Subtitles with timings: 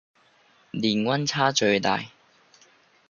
[0.71, 2.03] 年溫差最大